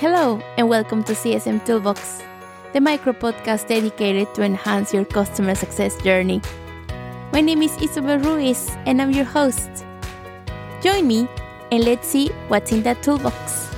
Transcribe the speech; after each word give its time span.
Hello, 0.00 0.40
and 0.56 0.66
welcome 0.66 1.04
to 1.04 1.12
CSM 1.12 1.62
Toolbox, 1.66 2.22
the 2.72 2.80
micro 2.80 3.12
podcast 3.12 3.68
dedicated 3.68 4.32
to 4.34 4.42
enhance 4.42 4.94
your 4.94 5.04
customer 5.04 5.54
success 5.54 5.94
journey. 6.02 6.40
My 7.34 7.42
name 7.42 7.60
is 7.60 7.76
Isabel 7.82 8.18
Ruiz, 8.18 8.70
and 8.86 9.02
I'm 9.02 9.10
your 9.10 9.26
host. 9.26 9.68
Join 10.80 11.06
me, 11.06 11.28
and 11.70 11.84
let's 11.84 12.08
see 12.08 12.28
what's 12.48 12.72
in 12.72 12.82
that 12.84 13.02
toolbox. 13.02 13.68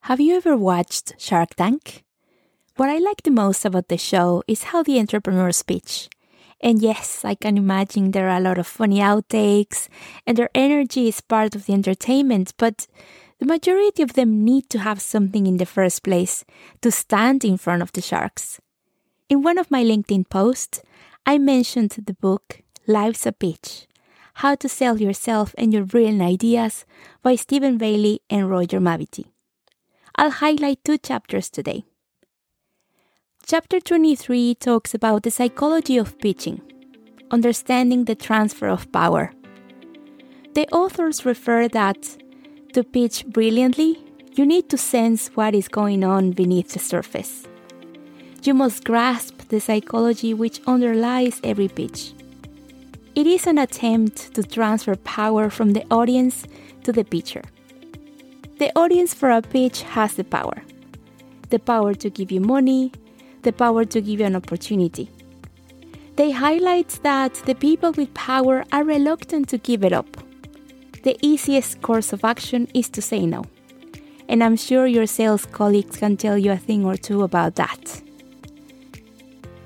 Have 0.00 0.18
you 0.18 0.34
ever 0.34 0.56
watched 0.56 1.14
Shark 1.18 1.54
Tank? 1.54 2.02
What 2.74 2.88
I 2.88 2.98
like 2.98 3.22
the 3.22 3.30
most 3.30 3.64
about 3.64 3.86
the 3.86 3.96
show 3.96 4.42
is 4.48 4.74
how 4.74 4.82
the 4.82 4.98
entrepreneurs 4.98 5.62
pitch. 5.62 6.08
And 6.60 6.82
yes, 6.82 7.24
I 7.24 7.34
can 7.34 7.56
imagine 7.56 8.10
there 8.10 8.28
are 8.28 8.38
a 8.38 8.40
lot 8.40 8.58
of 8.58 8.66
funny 8.66 8.98
outtakes, 8.98 9.88
and 10.26 10.36
their 10.36 10.50
energy 10.54 11.08
is 11.08 11.20
part 11.20 11.54
of 11.54 11.66
the 11.66 11.72
entertainment, 11.72 12.52
but 12.56 12.88
the 13.38 13.46
majority 13.46 14.02
of 14.02 14.14
them 14.14 14.44
need 14.44 14.68
to 14.70 14.80
have 14.80 15.00
something 15.00 15.46
in 15.46 15.58
the 15.58 15.66
first 15.66 16.02
place 16.02 16.44
to 16.80 16.90
stand 16.90 17.44
in 17.44 17.56
front 17.56 17.82
of 17.82 17.92
the 17.92 18.00
sharks. 18.00 18.60
In 19.28 19.42
one 19.42 19.58
of 19.58 19.70
my 19.70 19.84
LinkedIn 19.84 20.28
posts, 20.28 20.82
I 21.24 21.38
mentioned 21.38 21.90
the 21.90 22.14
book 22.14 22.62
Life's 22.86 23.26
a 23.26 23.32
Pitch 23.32 23.86
How 24.34 24.56
to 24.56 24.68
Sell 24.68 25.00
Yourself 25.00 25.54
and 25.56 25.72
Your 25.72 25.84
Brilliant 25.84 26.22
Ideas 26.22 26.84
by 27.22 27.36
Stephen 27.36 27.78
Bayley 27.78 28.20
and 28.28 28.50
Roger 28.50 28.80
Mavity. 28.80 29.26
I'll 30.16 30.30
highlight 30.30 30.82
two 30.82 30.98
chapters 30.98 31.50
today. 31.50 31.84
Chapter 33.50 33.80
23 33.80 34.56
talks 34.56 34.92
about 34.92 35.22
the 35.22 35.30
psychology 35.30 35.96
of 35.96 36.18
pitching, 36.18 36.60
understanding 37.30 38.04
the 38.04 38.14
transfer 38.14 38.68
of 38.68 38.92
power. 38.92 39.32
The 40.52 40.68
authors 40.70 41.24
refer 41.24 41.66
that 41.68 41.96
to 42.74 42.84
pitch 42.84 43.24
brilliantly, 43.24 44.04
you 44.34 44.44
need 44.44 44.68
to 44.68 44.76
sense 44.76 45.28
what 45.28 45.54
is 45.54 45.66
going 45.66 46.04
on 46.04 46.32
beneath 46.32 46.74
the 46.74 46.78
surface. 46.78 47.48
You 48.42 48.52
must 48.52 48.84
grasp 48.84 49.48
the 49.48 49.60
psychology 49.60 50.34
which 50.34 50.60
underlies 50.66 51.40
every 51.42 51.68
pitch. 51.68 52.12
It 53.14 53.26
is 53.26 53.46
an 53.46 53.56
attempt 53.56 54.34
to 54.34 54.42
transfer 54.42 54.94
power 54.94 55.48
from 55.48 55.72
the 55.72 55.86
audience 55.90 56.44
to 56.82 56.92
the 56.92 57.02
pitcher. 57.02 57.44
The 58.58 58.70
audience 58.76 59.14
for 59.14 59.30
a 59.30 59.40
pitch 59.40 59.84
has 59.84 60.16
the 60.16 60.24
power 60.24 60.62
the 61.48 61.58
power 61.58 61.94
to 61.94 62.10
give 62.10 62.30
you 62.30 62.42
money, 62.42 62.92
the 63.48 63.52
power 63.54 63.82
to 63.86 64.02
give 64.02 64.20
you 64.20 64.26
an 64.26 64.36
opportunity. 64.36 65.08
They 66.16 66.30
highlight 66.30 66.90
that 67.02 67.32
the 67.46 67.54
people 67.54 67.92
with 67.92 68.12
power 68.12 68.62
are 68.72 68.84
reluctant 68.84 69.48
to 69.48 69.56
give 69.56 69.82
it 69.84 69.94
up. 69.94 70.10
The 71.02 71.16
easiest 71.22 71.80
course 71.80 72.12
of 72.12 72.24
action 72.24 72.68
is 72.74 72.90
to 72.90 73.00
say 73.00 73.24
no. 73.24 73.44
And 74.28 74.44
I'm 74.44 74.56
sure 74.56 74.86
your 74.86 75.06
sales 75.06 75.46
colleagues 75.46 75.96
can 75.96 76.18
tell 76.18 76.36
you 76.36 76.52
a 76.52 76.58
thing 76.58 76.84
or 76.84 76.96
two 76.96 77.22
about 77.22 77.54
that. 77.54 78.02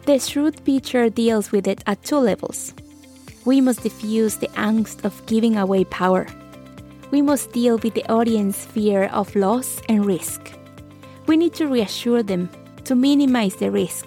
The 0.06 0.20
shrewd 0.20 0.64
pitcher 0.64 1.10
deals 1.10 1.50
with 1.50 1.66
it 1.66 1.83
at 1.84 2.05
two 2.05 2.19
levels. 2.19 2.75
We 3.44 3.60
must 3.60 3.83
diffuse 3.83 4.36
the 4.36 4.53
angst 4.70 5.05
of 5.05 5.27
giving 5.27 5.56
away 5.56 5.83
power. 5.86 6.28
We 7.10 7.20
must 7.20 7.50
deal 7.50 7.78
with 7.78 7.94
the 7.94 8.06
audience 8.08 8.64
fear 8.64 9.06
of 9.06 9.34
loss 9.34 9.80
and 9.88 10.06
risk. 10.06 10.53
We 11.27 11.36
need 11.36 11.55
to 11.55 11.66
reassure 11.66 12.22
them 12.22 12.48
to 12.93 12.97
minimize 12.97 13.57
the 13.57 13.71
risk, 13.71 14.07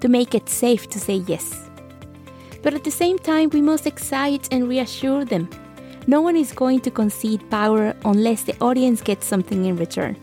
to 0.00 0.08
make 0.08 0.34
it 0.34 0.48
safe 0.48 0.88
to 0.88 0.98
say 0.98 1.16
yes. 1.26 1.68
But 2.62 2.72
at 2.72 2.82
the 2.82 2.90
same 2.90 3.18
time, 3.18 3.50
we 3.50 3.60
must 3.60 3.86
excite 3.86 4.48
and 4.50 4.66
reassure 4.66 5.26
them. 5.26 5.50
No 6.06 6.22
one 6.22 6.34
is 6.34 6.54
going 6.54 6.80
to 6.80 6.90
concede 6.90 7.50
power 7.50 7.94
unless 8.06 8.44
the 8.44 8.58
audience 8.62 9.02
gets 9.02 9.26
something 9.26 9.66
in 9.66 9.76
return. 9.76 10.16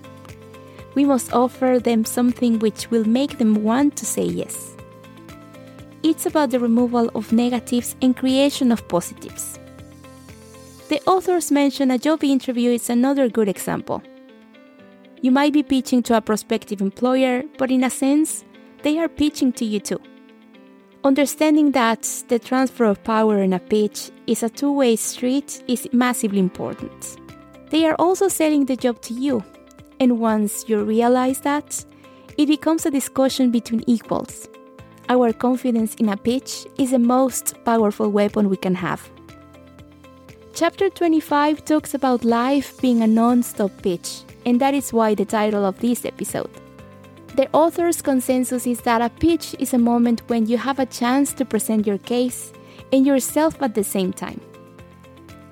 We 0.95 1.05
must 1.05 1.33
offer 1.33 1.77
them 1.79 2.03
something 2.03 2.57
which 2.57 2.89
will 2.89 3.05
make 3.05 3.37
them 3.37 3.63
want 3.63 3.95
to 3.97 4.07
say 4.07 4.25
yes. 4.25 4.75
It's 6.01 6.25
about 6.25 6.49
the 6.49 6.59
removal 6.59 7.11
of 7.13 7.31
negatives 7.31 7.95
and 8.01 8.17
creation 8.17 8.71
of 8.71 8.87
positives. 8.87 9.59
The 10.89 10.99
authors 11.05 11.51
mention 11.51 11.91
a 11.91 11.99
job 11.99 12.23
interview 12.23 12.71
is 12.71 12.89
another 12.89 13.29
good 13.29 13.47
example. 13.47 14.01
You 15.23 15.31
might 15.31 15.53
be 15.53 15.63
pitching 15.63 16.03
to 16.03 16.17
a 16.17 16.21
prospective 16.21 16.81
employer, 16.81 17.43
but 17.57 17.71
in 17.71 17.85
a 17.85 17.89
sense, 17.89 18.43
they 18.81 18.99
are 18.99 19.07
pitching 19.07 19.53
to 19.53 19.63
you 19.63 19.79
too. 19.79 20.01
Understanding 21.05 21.71
that 21.71 22.03
the 22.27 22.37
transfer 22.37 22.83
of 22.83 23.01
power 23.05 23.41
in 23.41 23.53
a 23.53 23.59
pitch 23.59 24.11
is 24.27 24.43
a 24.43 24.49
two 24.49 24.73
way 24.73 24.97
street 24.97 25.63
is 25.69 25.87
massively 25.93 26.39
important. 26.39 27.21
They 27.69 27.85
are 27.85 27.95
also 27.99 28.27
selling 28.27 28.65
the 28.65 28.75
job 28.75 29.01
to 29.03 29.13
you, 29.13 29.41
and 30.01 30.19
once 30.19 30.65
you 30.67 30.83
realize 30.83 31.39
that, 31.39 31.85
it 32.37 32.47
becomes 32.47 32.85
a 32.85 32.91
discussion 32.91 33.49
between 33.49 33.85
equals. 33.87 34.49
Our 35.07 35.31
confidence 35.31 35.95
in 35.95 36.09
a 36.09 36.17
pitch 36.17 36.67
is 36.77 36.91
the 36.91 36.99
most 36.99 37.55
powerful 37.63 38.11
weapon 38.11 38.49
we 38.49 38.57
can 38.57 38.75
have. 38.75 39.09
Chapter 40.53 40.89
25 40.89 41.63
talks 41.63 41.93
about 41.93 42.25
life 42.25 42.81
being 42.81 43.01
a 43.01 43.07
non 43.07 43.41
stop 43.41 43.71
pitch 43.81 44.23
and 44.45 44.59
that 44.61 44.73
is 44.73 44.93
why 44.93 45.15
the 45.15 45.25
title 45.25 45.65
of 45.65 45.79
this 45.79 46.05
episode. 46.05 46.49
The 47.35 47.49
author's 47.51 48.01
consensus 48.01 48.67
is 48.67 48.81
that 48.81 49.01
a 49.01 49.09
pitch 49.09 49.55
is 49.57 49.73
a 49.73 49.79
moment 49.79 50.21
when 50.27 50.45
you 50.45 50.57
have 50.57 50.79
a 50.79 50.85
chance 50.85 51.33
to 51.33 51.45
present 51.45 51.87
your 51.87 51.97
case 51.97 52.53
and 52.91 53.07
yourself 53.07 53.59
at 53.61 53.73
the 53.73 53.83
same 53.83 54.13
time. 54.13 54.39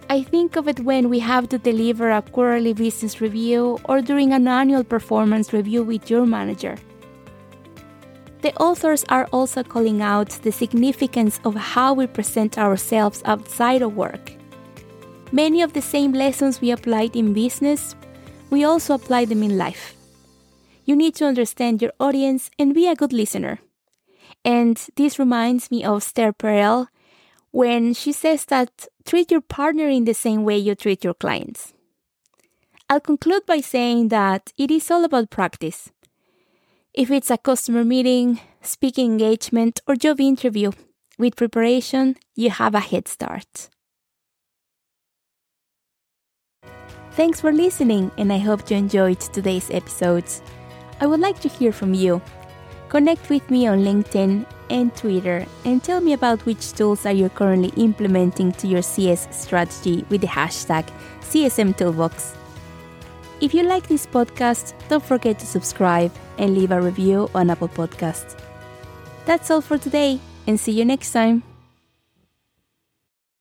I 0.09 0.23
think 0.23 0.57
of 0.57 0.67
it 0.67 0.81
when 0.81 1.09
we 1.09 1.19
have 1.19 1.49
to 1.49 1.57
deliver 1.57 2.11
a 2.11 2.21
quarterly 2.21 2.73
business 2.73 3.21
review 3.21 3.79
or 3.85 4.01
during 4.01 4.33
an 4.33 4.47
annual 4.47 4.83
performance 4.83 5.53
review 5.53 5.83
with 5.83 6.09
your 6.09 6.25
manager. 6.25 6.75
The 8.41 8.53
authors 8.57 9.05
are 9.09 9.27
also 9.31 9.63
calling 9.63 10.01
out 10.01 10.29
the 10.41 10.51
significance 10.51 11.39
of 11.45 11.55
how 11.55 11.93
we 11.93 12.07
present 12.07 12.57
ourselves 12.57 13.21
outside 13.25 13.81
of 13.81 13.95
work. 13.95 14.33
Many 15.31 15.61
of 15.61 15.73
the 15.73 15.81
same 15.81 16.11
lessons 16.11 16.59
we 16.59 16.71
applied 16.71 17.15
in 17.15 17.33
business 17.33 17.95
we 18.51 18.63
also 18.63 18.93
apply 18.93 19.25
them 19.25 19.41
in 19.41 19.57
life. 19.57 19.95
You 20.85 20.95
need 20.95 21.15
to 21.15 21.25
understand 21.25 21.81
your 21.81 21.93
audience 21.99 22.51
and 22.59 22.75
be 22.75 22.87
a 22.87 22.95
good 22.95 23.13
listener. 23.13 23.59
And 24.45 24.77
this 24.95 25.17
reminds 25.17 25.71
me 25.71 25.83
of 25.83 25.97
Esther 25.97 26.33
Perel 26.33 26.87
when 27.51 27.93
she 27.93 28.11
says 28.11 28.45
that 28.45 28.87
treat 29.05 29.31
your 29.31 29.41
partner 29.41 29.87
in 29.87 30.05
the 30.05 30.13
same 30.13 30.43
way 30.43 30.57
you 30.57 30.75
treat 30.75 31.03
your 31.03 31.13
clients. 31.13 31.73
I'll 32.89 32.99
conclude 32.99 33.45
by 33.45 33.61
saying 33.61 34.09
that 34.09 34.51
it 34.57 34.69
is 34.69 34.91
all 34.91 35.05
about 35.05 35.29
practice. 35.29 35.91
If 36.93 37.09
it's 37.09 37.31
a 37.31 37.37
customer 37.37 37.85
meeting, 37.85 38.41
speaking 38.61 39.11
engagement, 39.11 39.79
or 39.87 39.95
job 39.95 40.19
interview, 40.19 40.71
with 41.17 41.37
preparation, 41.37 42.17
you 42.35 42.49
have 42.49 42.75
a 42.75 42.81
head 42.81 43.07
start. 43.07 43.69
Thanks 47.13 47.41
for 47.41 47.51
listening, 47.51 48.09
and 48.17 48.31
I 48.31 48.37
hope 48.37 48.71
you 48.71 48.77
enjoyed 48.77 49.19
today's 49.19 49.69
episodes. 49.69 50.41
I 51.01 51.07
would 51.07 51.19
like 51.19 51.41
to 51.41 51.49
hear 51.49 51.73
from 51.73 51.93
you. 51.93 52.21
Connect 52.87 53.29
with 53.29 53.49
me 53.51 53.67
on 53.67 53.79
LinkedIn 53.79 54.45
and 54.69 54.95
Twitter 54.95 55.45
and 55.65 55.83
tell 55.83 55.99
me 55.99 56.13
about 56.13 56.45
which 56.45 56.71
tools 56.71 57.05
are 57.05 57.11
you 57.11 57.27
currently 57.27 57.73
implementing 57.75 58.53
to 58.53 58.67
your 58.67 58.81
CS 58.81 59.27
strategy 59.35 60.05
with 60.09 60.21
the 60.21 60.27
hashtag 60.27 60.87
CSM 61.19 61.75
Toolbox. 61.75 62.33
If 63.41 63.53
you 63.53 63.63
like 63.63 63.87
this 63.87 64.05
podcast, 64.05 64.73
don't 64.87 65.03
forget 65.03 65.37
to 65.39 65.45
subscribe 65.45 66.13
and 66.37 66.55
leave 66.55 66.71
a 66.71 66.81
review 66.81 67.29
on 67.35 67.49
Apple 67.49 67.67
Podcasts. 67.67 68.39
That's 69.25 69.51
all 69.51 69.61
for 69.61 69.77
today, 69.77 70.19
and 70.47 70.57
see 70.57 70.71
you 70.71 70.85
next 70.85 71.11
time. 71.11 71.50